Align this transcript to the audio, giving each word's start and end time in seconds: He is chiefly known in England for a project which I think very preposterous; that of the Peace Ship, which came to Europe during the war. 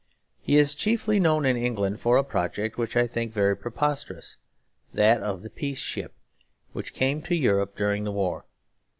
He 0.41 0.57
is 0.57 0.73
chiefly 0.73 1.19
known 1.19 1.45
in 1.45 1.55
England 1.55 1.99
for 1.99 2.17
a 2.17 2.23
project 2.23 2.75
which 2.75 2.97
I 2.97 3.05
think 3.05 3.31
very 3.31 3.55
preposterous; 3.55 4.37
that 4.95 5.21
of 5.21 5.43
the 5.43 5.49
Peace 5.51 5.77
Ship, 5.77 6.11
which 6.73 6.95
came 6.95 7.21
to 7.21 7.35
Europe 7.35 7.75
during 7.77 8.03
the 8.05 8.11
war. 8.11 8.47